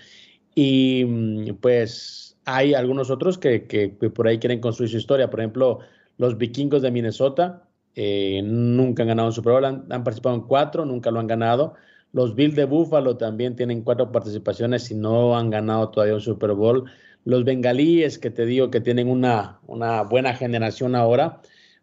[0.54, 5.28] Y mm, pues hay algunos otros que, que, por ahí quieren construir su historia.
[5.28, 5.80] Por ejemplo,
[6.16, 9.64] los Vikingos de Minnesota eh, nunca han ganado un Super Bowl.
[9.64, 11.74] han participado en cuatro, nunca lo han ganado.
[12.12, 16.52] Los Bills de Buffalo también tienen cuatro participaciones y no han ganado todavía un Super
[16.52, 16.85] Bowl.
[17.24, 21.40] Los bengalíes, que te digo que tienen una, una buena generación ahora,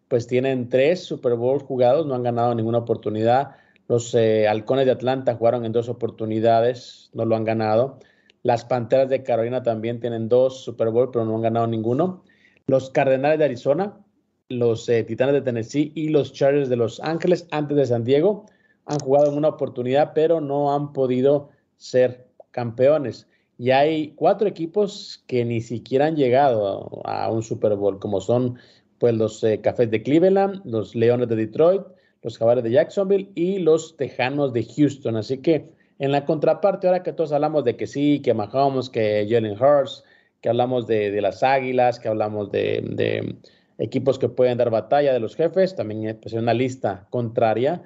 [0.08, 3.56] pues tienen tres Super Bowls jugados, no han ganado ninguna oportunidad.
[3.88, 7.98] Los eh, halcones de Atlanta jugaron en dos oportunidades, no lo han ganado.
[8.42, 12.24] Las Panteras de Carolina también tienen dos Super Bowl, pero no han ganado ninguno.
[12.66, 14.03] Los Cardenales de Arizona,
[14.48, 18.46] los eh, Titanes de Tennessee y los Chargers de Los Ángeles antes de San Diego
[18.86, 23.26] han jugado en una oportunidad, pero no han podido ser campeones.
[23.56, 28.58] Y hay cuatro equipos que ni siquiera han llegado a, un Super Bowl, como son
[28.98, 31.82] pues los eh, Cafés de Cleveland, los Leones de Detroit,
[32.22, 35.16] los Jaguares de Jacksonville y los Tejanos de Houston.
[35.16, 39.26] Así que en la contraparte, ahora que todos hablamos de que sí, que Mahomes, que
[39.28, 40.04] Jalen Hurts,
[40.40, 43.36] que hablamos de, las Águilas, que hablamos de,
[43.78, 47.82] equipos que pueden dar batalla de los jefes, también pues, una lista contraria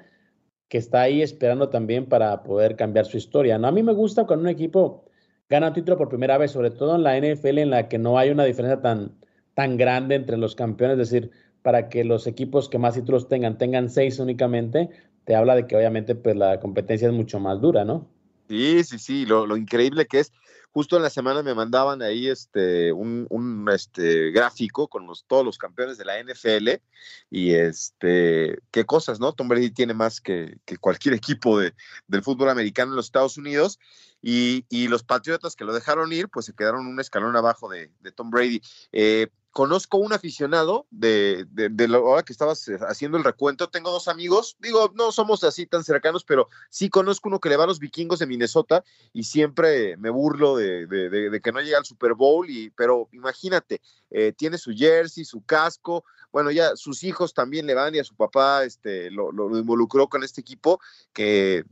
[0.67, 3.57] que está ahí esperando también para poder cambiar su historia.
[3.57, 3.67] ¿no?
[3.67, 5.05] A mí me gusta cuando un equipo
[5.49, 8.19] gana un título por primera vez, sobre todo en la NFL en la que no
[8.19, 9.17] hay una diferencia tan,
[9.55, 11.31] tan grande entre los campeones, es decir,
[11.63, 14.89] para que los equipos que más títulos tengan tengan seis únicamente,
[15.25, 18.07] te habla de que obviamente pues la competencia es mucho más dura, ¿no?
[18.47, 20.31] Sí, sí, sí, lo, lo increíble que es
[20.71, 25.43] justo en la semana me mandaban ahí este, un, un este, gráfico con los, todos
[25.43, 26.81] los campeones de la NFL
[27.29, 29.33] y este, qué cosas, ¿no?
[29.33, 31.73] Tom Brady tiene más que, que cualquier equipo de,
[32.07, 33.79] del fútbol americano en los Estados Unidos
[34.21, 37.91] y, y, los Patriotas que lo dejaron ir, pues se quedaron un escalón abajo de,
[38.01, 38.61] de Tom Brady.
[38.91, 43.69] Eh, conozco un aficionado de, de, de, la hora que estabas eh, haciendo el recuento.
[43.69, 47.57] Tengo dos amigos, digo, no somos así tan cercanos, pero sí conozco uno que le
[47.57, 48.83] va a los vikingos de Minnesota
[49.13, 52.49] y siempre me burlo de, de que no llega al Super Bowl.
[52.49, 53.81] Y, pero imagínate,
[54.11, 58.03] eh, tiene su jersey, su casco, bueno, ya sus hijos también le van y a
[58.03, 60.79] su papá este, lo, involucró con este equipo
[61.13, 61.63] que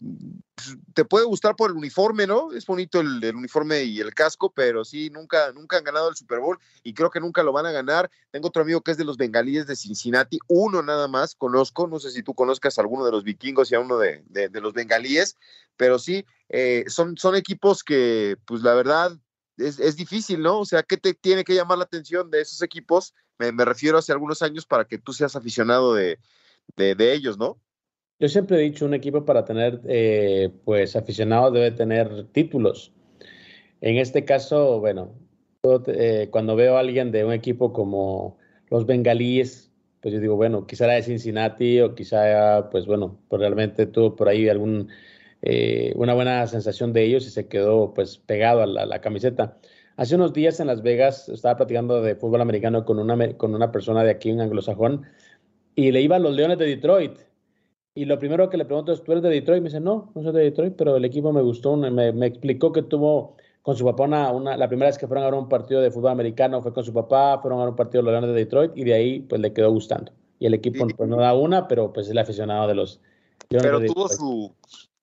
[0.55, 2.51] pues, te puede gustar por el uniforme, ¿no?
[2.51, 6.39] Es bonito el, uniforme y el casco, pero sí, nunca, nunca han ganado el Super
[6.39, 8.09] Bowl y creo que nunca lo van a ganar.
[8.31, 11.99] Tengo otro amigo que es de los bengalíes de Cincinnati, uno nada más conozco, no
[11.99, 15.35] sé si tú conozcas a alguno de los vikingos y a uno de los bengalíes,
[15.77, 19.17] pero sí, eh, son, son equipos que, pues la verdad,
[19.57, 20.59] es, es, difícil, ¿no?
[20.59, 23.13] O sea, ¿qué te tiene que llamar la atención de esos equipos?
[23.39, 26.17] Me, refiero hace algunos años para que tú seas aficionado de,
[26.75, 27.57] de, ellos, ¿no?
[28.19, 32.91] Yo siempre he dicho, un equipo para tener, eh, pues, aficionados debe tener títulos.
[33.81, 35.13] En este caso, bueno,
[35.87, 38.37] eh, cuando veo a alguien de un equipo como
[38.69, 39.71] los bengalíes,
[40.01, 44.15] pues yo digo, bueno, quizá era de Cincinnati o quizá, pues bueno, pues realmente tuvo
[44.15, 44.89] por ahí algún,
[45.41, 49.57] eh, una buena sensación de ellos y se quedó pues pegado a la, camiseta.
[49.97, 53.71] Hace unos días en Las Vegas estaba platicando de fútbol americano con una, con una
[53.71, 55.07] persona de aquí, un anglosajón,
[55.73, 57.17] y le iba a los Leones de Detroit.
[57.95, 59.61] Y lo primero que le pregunto es, ¿tú eres de Detroit?
[59.63, 61.75] Me dice, no, no soy de Detroit, pero el equipo me gustó.
[61.75, 65.31] Me, me explicó que tuvo con su papá una, la primera vez que fueron a
[65.31, 68.01] ver un partido de fútbol americano fue con su papá, fueron a ver un partido
[68.01, 70.11] de los Leones de Detroit y de ahí pues le quedó gustando.
[70.39, 73.01] Y el equipo pues, no da una, pero pues es el aficionado de los
[73.49, 74.55] Leones Pero tuvo su,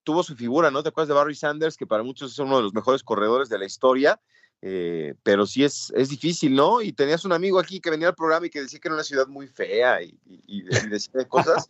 [0.05, 0.83] tuvo su figura, ¿no?
[0.85, 3.59] ¿Te acuerdas de Barry Sanders, que para muchos es uno de los mejores corredores de
[3.59, 4.21] la historia?
[4.67, 6.81] Eh, pero sí es, es difícil, ¿no?
[6.81, 9.05] Y tenías un amigo aquí que venía al programa y que decía que era una
[9.05, 11.69] ciudad muy fea y, y, decía cosas.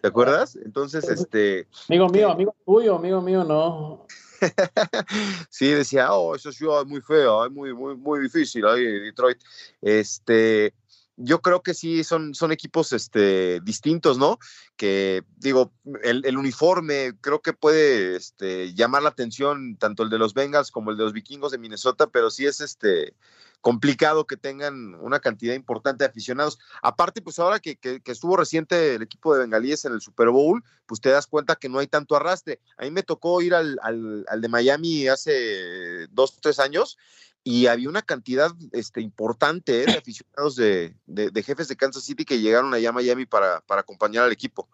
[0.00, 0.56] ¿Te acuerdas?
[0.56, 1.68] Entonces, este.
[1.88, 4.04] Amigo mío, amigo tuyo, amigo mío, no.
[5.48, 9.38] sí, decía, oh, esa ciudad es muy fea, es muy, muy, muy difícil ahí, Detroit.
[9.80, 10.74] Este,
[11.16, 14.38] yo creo que sí son, son equipos este, distintos, ¿no?
[14.76, 15.72] Que digo,
[16.02, 20.90] el, uniforme creo que puede este, llamar la atención tanto el de los Bengals como
[20.90, 23.14] el de los vikingos de Minnesota, pero sí es este
[23.64, 26.58] complicado que tengan una cantidad importante de aficionados.
[26.82, 31.00] Aparte, pues ahora que, estuvo reciente el equipo de Bengalíes en el Super Bowl, pues
[31.00, 32.60] te das cuenta que no hay tanto arrastre.
[32.76, 36.98] A mí me tocó ir al, al de Miami hace dos, tres años
[37.42, 39.86] y había una cantidad este, importante ¿eh?
[39.86, 40.94] de aficionados de,
[41.42, 44.68] jefes de Kansas City que llegaron allá a Miami para, para, acompañar al equipo.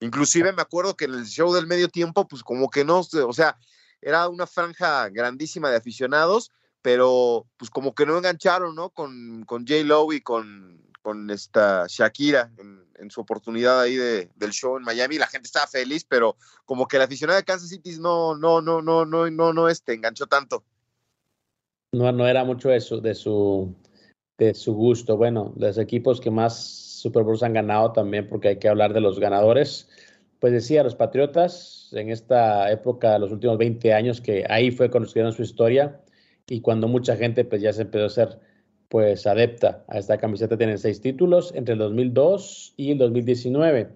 [0.00, 3.32] Inclusive me acuerdo que en el show del medio tiempo, pues como que no, o
[3.32, 3.56] sea,
[4.00, 6.50] era una franja grandísima de aficionados,
[6.88, 8.88] pero pues como que no engancharon, ¿no?
[8.88, 9.84] Con, con J.
[9.84, 14.84] Lowe y con, con esta Shakira en, en su oportunidad ahí de, del show en
[14.84, 15.18] Miami.
[15.18, 18.80] La gente estaba feliz, pero como que el aficionado de Kansas City no, no, no,
[18.80, 20.64] no, no, no, no, este, enganchó tanto
[21.92, 23.74] no, no era mucho de su, de su,
[24.38, 25.18] de su gusto.
[25.18, 29.02] Bueno, los equipos que más Super Bowls han ganado también, porque hay que hablar de
[29.02, 29.90] los ganadores.
[30.40, 35.06] Pues decía, los Patriotas en esta época, los últimos 20 años, que ahí fue cuando
[35.06, 36.00] escribieron su historia
[36.48, 38.38] y cuando mucha gente pues ya se empezó a ser
[38.88, 43.88] pues adepta a esta camiseta, tienen seis títulos entre el 2002 y el 2019.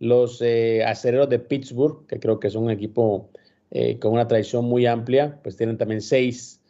[0.00, 3.30] Los eh, acereros de Pittsburgh, que creo que es un equipo
[3.70, 6.60] eh, con una tradición muy amplia, pues tienen también seis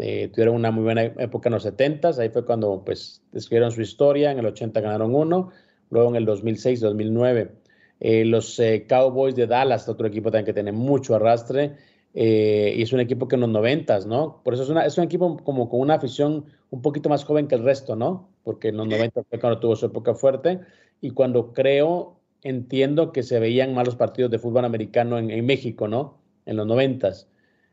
[0.00, 3.82] eh, tuvieron una muy buena época en los 70, ahí fue cuando pues escribieron su
[3.82, 5.50] historia, en el 80 ganaron uno,
[5.90, 7.50] luego en el 2006, 2009.
[7.98, 11.74] Eh, los Cowboys de Dallas, otro equipo también que tiene mucho arrastre,
[12.14, 14.40] y es un equipo que en los 90, ¿no?
[14.42, 17.48] Por eso es, una, es un equipo como con una afición un poquito más joven
[17.48, 18.28] que el resto, ¿no?
[18.42, 20.60] Porque en los 90 fue cuando tuvo su época fuerte,
[21.00, 25.86] y cuando creo, entiendo que se veían malos partidos de fútbol americano en, en México,
[25.86, 26.18] ¿no?
[26.46, 27.12] En los 90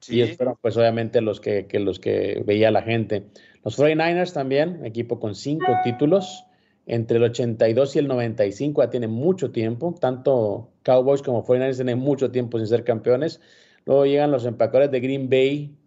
[0.10, 3.28] y espero, pues obviamente los que, los que veía la gente.
[3.64, 6.46] Los 49ers también, equipo con cinco títulos,
[6.86, 11.98] entre el 82 y el 95 ya tiene mucho tiempo, tanto Cowboys como 49ers tienen
[11.98, 13.42] mucho tiempo sin ser campeones.
[13.86, 15.78] Luego llegan los empacadores de Green Bay,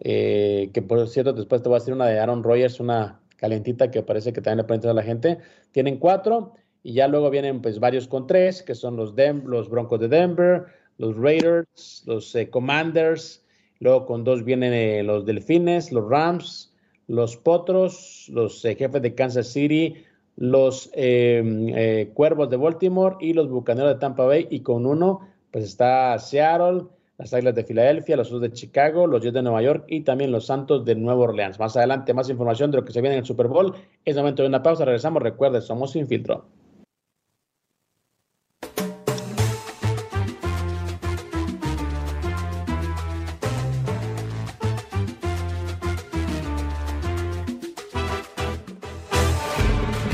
[0.00, 3.90] eh, que por cierto después te voy a decir una de Aaron Rodgers, una calentita
[3.90, 5.38] que parece que también le puede a la gente.
[5.72, 10.00] Tienen cuatro y ya luego vienen pues varios con tres, que son los, los Broncos
[10.00, 10.64] de Denver,
[10.98, 13.42] los Raiders, los eh, Commanders,
[13.80, 16.72] Luego con dos vienen eh, los Delfines, los Rams,
[17.08, 19.96] los Potros, los jefes de Kansas City,
[20.36, 21.66] los em,
[22.14, 24.46] Cuervos de Baltimore y los Bucaneros de Tampa Bay.
[24.48, 26.84] Y con uno, pues está Seattle,
[27.18, 30.32] las Águilas de Filadelfia, los Sus de Chicago, los Jets de Nueva York y también
[30.32, 31.58] los Santos de Nueva Orleans.
[31.58, 33.74] Más adelante, más información de lo que se viene en el Super Bowl.
[34.04, 34.84] Es momento de una pausa.
[34.84, 35.22] Regresamos.
[35.22, 36.46] Recuerde, somos sin filtro.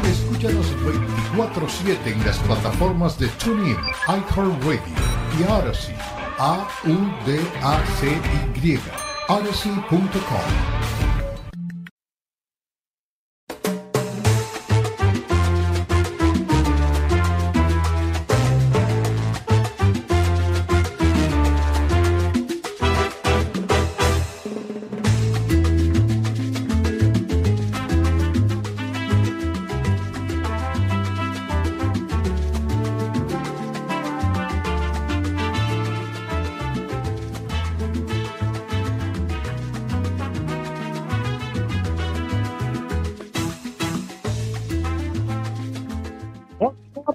[0.04, 0.66] Escúchanos
[1.36, 4.80] 24-7 en las plataformas de TuneIn, iHeartRadio
[5.38, 6.19] y Odyssey.
[6.40, 7.60] A-U-D-A-C-Y.
[9.28, 10.99] Odyssey.com.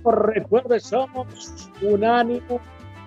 [0.06, 2.60] Recuerde, somos Unánimo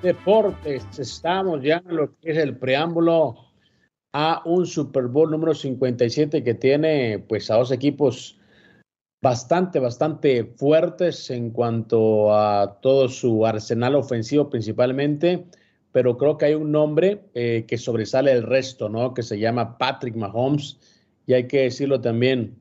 [0.02, 0.84] Deportes.
[0.98, 3.36] Estamos ya en lo que es el preámbulo
[4.12, 8.40] a un Super Bowl número 57 que tiene pues a dos equipos
[9.22, 15.46] bastante, bastante fuertes en cuanto a todo su arsenal ofensivo principalmente,
[15.92, 19.14] pero creo que hay un nombre eh, que sobresale el resto, ¿no?
[19.14, 20.78] Que se llama Patrick Mahomes,
[21.26, 22.56] y hay que decirlo también,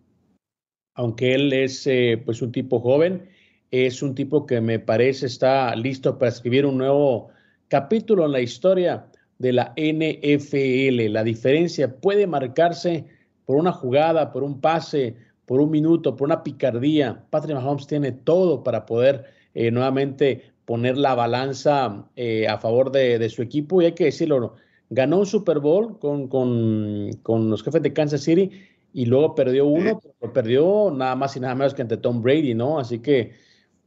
[0.94, 3.30] aunque él es eh, pues un tipo joven,
[3.72, 7.30] es un tipo que me parece está listo para escribir un nuevo
[7.68, 9.08] capítulo en la historia
[9.40, 11.12] de la NFL.
[11.12, 13.06] La diferencia puede marcarse
[13.46, 15.16] por una jugada, por un pase,
[15.46, 17.24] por un minuto, por una picardía.
[17.30, 23.30] Patrick Mahomes tiene todo para poder eh, nuevamente poner la balanza eh, a favor de,
[23.30, 24.56] su equipo y hay que decirlo,
[24.90, 28.52] ganó un Super Bowl con, con, los jefes de Kansas City
[28.94, 32.54] y luego perdió uno, pero perdió nada más y nada menos que ante Tom Brady,
[32.54, 32.80] ¿no?
[32.80, 33.32] Así que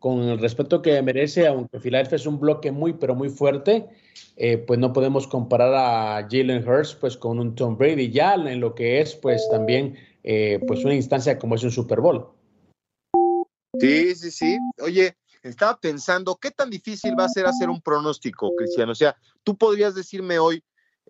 [0.00, 3.86] con el respeto que merece, aunque Philadelphia es un bloque muy, pero muy fuerte,
[4.36, 8.60] eh, pues no podemos comparar a Jalen Hurts pues con un Tom Brady ya en
[8.60, 12.26] lo que es pues también eh, pues una instancia como es un Super Bowl.
[13.78, 14.58] Sí, sí, sí.
[14.82, 18.92] Oye, estaba pensando, ¿qué tan difícil va a ser hacer un pronóstico, Cristiano?
[18.92, 20.64] O sea, ¿tú podrías decirme hoy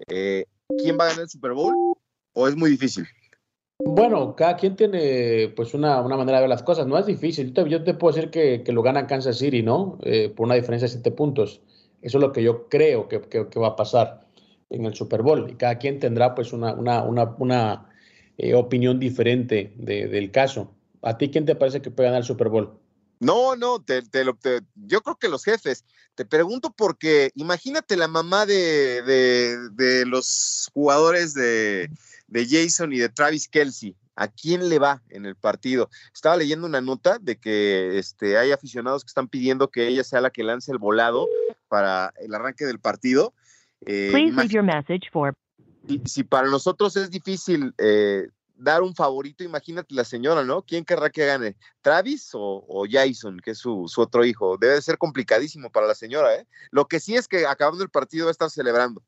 [0.08, 0.46] eh,
[0.82, 1.74] quién va a ganar el Super Bowl
[2.32, 3.06] o es muy difícil?
[3.82, 6.86] Bueno, cada quien tiene pues una, manera de ver las cosas.
[6.86, 7.54] No es difícil.
[7.54, 9.98] Yo te, puedo decir que, lo gana Kansas City, ¿no?
[10.02, 11.62] Eh, por una diferencia de siete puntos.
[12.02, 14.26] Eso es lo que yo creo que, va a pasar
[14.68, 15.48] en el Super Bowl.
[15.50, 17.88] Y cada quien tendrá pues una, una,
[18.36, 20.70] eh, opinión diferente del caso.
[21.02, 22.78] ¿A ti quién te parece que puede ganar el Super Bowl?
[23.18, 24.36] No, no, te, lo,
[24.74, 25.84] yo creo que los jefes.
[26.14, 31.90] Te pregunto porque imagínate la mamá de, de los jugadores de
[32.30, 33.96] de Jason y de Travis Kelsey.
[34.16, 35.88] ¿A quién le va en el partido?
[36.12, 40.20] Estaba leyendo una nota de que este, hay aficionados que están pidiendo que ella sea
[40.20, 41.26] la que lance el volado
[41.68, 43.32] para el arranque del partido.
[43.86, 44.10] Eh,
[46.04, 50.62] si, para nosotros es difícil eh, dar un favorito, imagínate la señora, ¿no?
[50.62, 51.56] ¿Quién querrá que gane?
[51.80, 54.58] ¿Travis o, Jason, que es su, su, otro hijo?
[54.58, 56.46] Debe ser complicadísimo para la señora, ¿eh?
[56.70, 59.02] Lo que sí es que acabando el partido va a estar celebrando.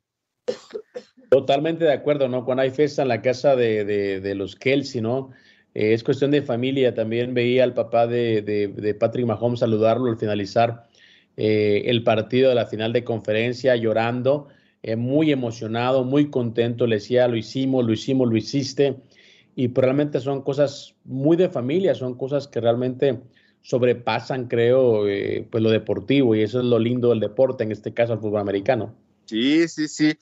[1.33, 2.45] Totalmente de acuerdo, ¿no?
[2.45, 5.31] Cuando hay fiesta en la casa de, los Kelsey, ¿no?
[5.75, 6.93] Eh, es cuestión de familia.
[6.93, 10.87] También veía al papá de, Patrick Mahomes saludarlo al finalizar
[11.39, 14.49] eh, el partido de la final de conferencia, llorando,
[14.83, 16.87] eh, muy emocionado, muy contento.
[16.87, 18.97] Le decía, lo hicimos, lo hicimos, lo hiciste.
[19.57, 23.21] Y probablemente son cosas muy de familia, son cosas que realmente
[23.63, 25.07] sobrepasan, creo,
[25.49, 26.35] pues lo deportivo.
[26.35, 28.95] Y eso es lo lindo del deporte, en este caso el fútbol americano.
[29.25, 30.13] Sí, sí, sí.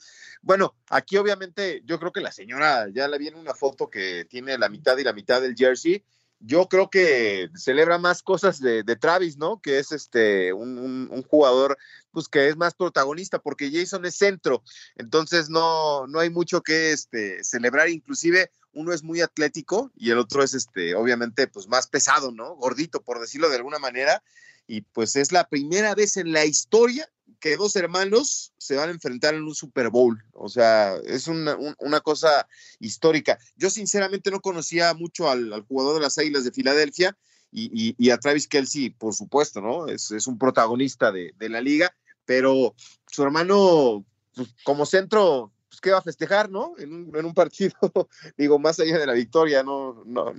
[0.41, 4.57] Bueno, aquí obviamente yo creo que la señora ya le viene una foto que tiene
[4.57, 6.03] la mitad y la mitad del jersey.
[6.39, 9.61] Yo creo que celebra más cosas de, Travis, ¿no?
[9.61, 11.77] Que es este un, jugador
[12.11, 14.63] pues que es más protagonista porque Jason es centro,
[14.95, 20.17] entonces no, no hay mucho que este, celebrar, inclusive uno es muy atlético y el
[20.17, 22.55] otro es este obviamente pues más pesado, ¿no?
[22.55, 24.23] Gordito por decirlo de alguna manera
[24.67, 27.07] y pues es la primera vez en la historia
[27.41, 30.23] que dos hermanos se van a enfrentar en un Super Bowl.
[30.31, 31.57] O sea, es una,
[32.01, 32.47] cosa
[32.79, 33.37] histórica.
[33.57, 37.17] Yo sinceramente no conocía mucho al, jugador de las Águilas de Filadelfia
[37.51, 39.87] y, a Travis Kelsey, por supuesto, ¿no?
[39.87, 41.93] Es, un protagonista de, la liga,
[42.25, 42.75] pero
[43.07, 46.75] su hermano, pues, como centro, pues, ¿qué va a festejar, no?
[46.77, 47.73] En un, partido,
[48.37, 50.03] digo, más allá de la victoria, ¿no?
[50.05, 50.31] no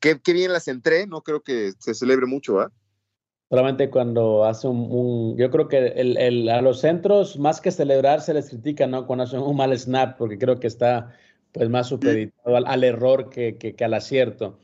[0.00, 2.72] qué, qué bien las entré, no creo que se celebre mucho, ¿ah?
[3.48, 8.34] Solamente cuando hace un, yo creo que el, a los centros, más que celebrar, se
[8.34, 9.06] les critica, ¿no?
[9.06, 11.14] Cuando hacen un mal snap, porque creo que está
[11.52, 14.58] pues más supeditado al, error que, que, al acierto.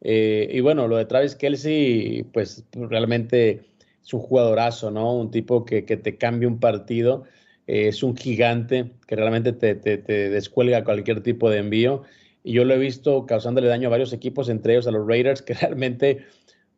[0.00, 3.62] Eh, y bueno, lo de Travis Kelsey, pues realmente
[4.04, 5.14] es un jugadorazo, ¿no?
[5.16, 7.24] Un tipo que, que te cambia un partido,
[7.66, 12.02] eh, es un gigante que realmente te, te, te descuelga cualquier tipo de envío.
[12.42, 15.40] Y yo lo he visto causándole daño a varios equipos, entre ellos a los Raiders,
[15.40, 16.26] que realmente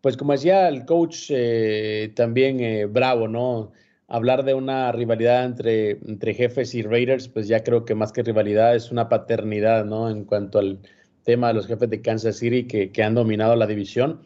[0.07, 3.73] pues como decía el coach eh, también eh, Bravo, ¿no?
[4.07, 8.23] Hablar de una rivalidad entre, entre jefes y Raiders, pues ya creo que más que
[8.23, 10.09] rivalidad es una paternidad, ¿no?
[10.09, 10.79] En cuanto al
[11.25, 14.21] tema de los jefes de Kansas City que, que han dominado la división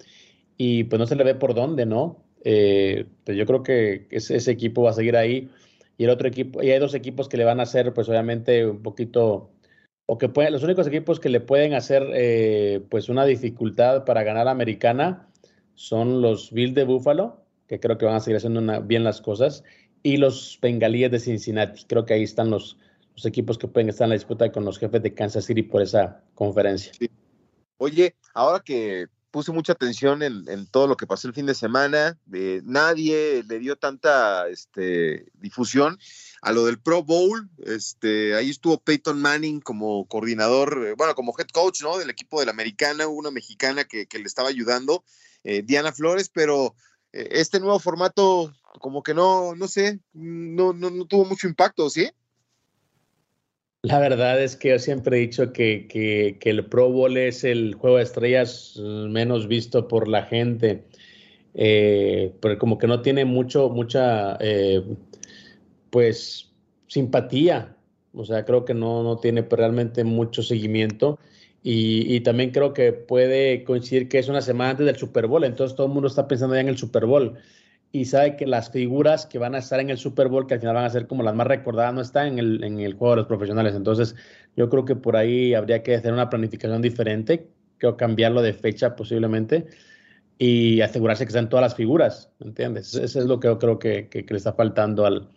[0.59, 2.27] y pues no se le ve por dónde, ¿no?
[2.45, 5.49] Eh, pues yo creo que ese, equipo va a seguir ahí
[5.97, 8.67] y el otro equipo, y hay dos equipos que le van a hacer, pues obviamente
[8.67, 9.51] un poquito,
[10.05, 14.45] o que pueden, los únicos equipos que le pueden hacer, pues una dificultad para ganar
[14.45, 15.30] la americana
[15.81, 19.65] son los Bills de Buffalo, que creo que van a seguir haciendo bien las cosas,
[20.03, 21.85] y los Bengalíes de Cincinnati.
[21.87, 22.77] Creo que ahí están los,
[23.25, 26.23] equipos que pueden estar en la disputa con los jefes de Kansas City por esa
[26.35, 26.93] conferencia.
[27.79, 32.19] Oye, ahora que puse mucha atención en, todo lo que pasó el fin de semana,
[32.27, 35.99] de, nadie le dio tanta este, difusión
[36.43, 37.49] a lo del Pro Bowl.
[37.59, 41.97] Este, ahí estuvo Peyton Manning como coordinador, eh, bueno, como head coach, ¿no?
[41.97, 45.05] Del equipo de la americana, una mexicana que le estaba ayudando.
[45.45, 46.75] Eh, Diana Flores, pero
[47.13, 51.89] eh, este nuevo formato, como que no, no sé, no, no, no tuvo mucho impacto,
[51.91, 52.11] ¿sí?
[53.83, 57.45] La verdad es que yo siempre he dicho que, que, que, el Pro Bowl es
[57.45, 60.85] el juego de estrellas menos visto por la gente,
[61.55, 64.85] eh, pero como que no tiene mucho, mucha, eh,
[65.91, 66.53] pues,
[66.89, 67.77] simpatía.
[68.13, 71.19] O sea, creo que no, no tiene realmente mucho seguimiento.
[71.63, 75.77] Y, también creo que puede coincidir que es una semana antes del Super Bowl, entonces
[75.77, 77.37] todo el mundo está pensando ya en el Super Bowl
[77.93, 80.61] y sabe que las figuras que van a estar en el Super Bowl, que al
[80.61, 83.13] final van a ser como las más recordadas, no están en el, en el juego
[83.13, 83.75] de los profesionales.
[83.75, 84.15] Entonces,
[84.57, 87.49] yo creo que por ahí habría que hacer una planificación diferente,
[87.79, 89.67] creo cambiarlo de fecha posiblemente
[90.39, 92.95] y asegurarse que están todas las figuras, ¿entiendes?
[92.95, 95.29] Eso es lo que yo creo que, que le está faltando al,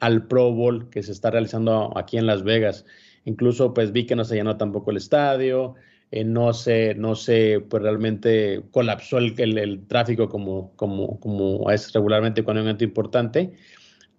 [0.00, 2.84] al Pro Bowl que se está realizando aquí en Las Vegas.
[3.26, 5.74] Incluso pues vi que no se llenó tampoco el estadio,
[6.12, 11.92] eh, no se, no se pues realmente colapsó el, el, tráfico como, como, como es
[11.92, 13.52] regularmente cuando hay un evento importante.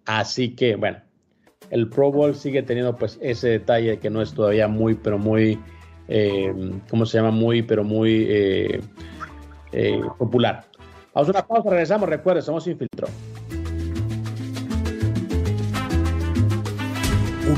[0.04, 0.98] Así que, bueno,
[1.70, 5.58] el Pro Bowl sigue teniendo pues ese detalle que no es todavía muy, pero muy,
[6.08, 6.52] eh,
[6.90, 7.30] ¿cómo se llama?
[7.30, 8.80] Muy, pero muy eh,
[10.18, 10.66] popular.
[11.14, 12.08] Vamos a una pausa, regresamos.
[12.10, 12.76] Recuerden, somos sin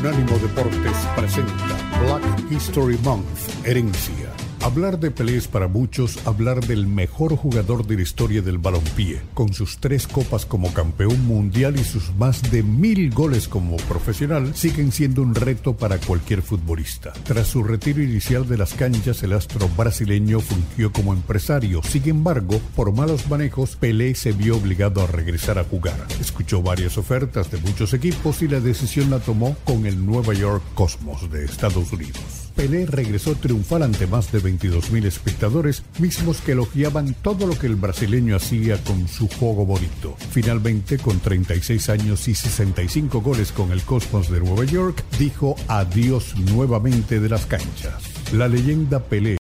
[0.01, 4.30] Unánimo Deportes presenta Black History Month, Herencia.
[4.71, 9.21] Hablar de Pelé es para muchos hablar del mejor jugador de la historia del balompié,
[9.35, 14.55] con sus tres copas como campeón mundial y sus más de mil goles como profesional,
[14.55, 17.13] siguen siendo un reto para cualquier futbolista.
[17.25, 21.83] Tras su retiro inicial de las canchas, el astro brasileño fungió como empresario.
[21.83, 26.07] Sin embargo, por malos manejos, Pelé se vio obligado a regresar a jugar.
[26.21, 30.63] Escuchó varias ofertas de muchos equipos y la decisión la tomó con el Nueva York
[30.77, 32.50] Cosmos de Estados Unidos.
[32.61, 37.67] Pelé regresó triunfal ante más de 22 mil espectadores, mismos que elogiaban todo lo que
[37.67, 40.15] el brasileño hacía con su juego bonito.
[40.31, 46.37] Finalmente, con 36 años y 65 goles con el Cosmos de Nueva York, dijo adiós
[46.37, 47.95] nuevamente de las canchas.
[48.35, 49.39] La leyenda Pelé.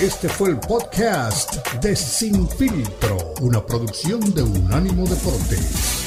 [0.00, 6.01] Este fue el podcast de Sin Filtro, una producción de Unánimo Deportes.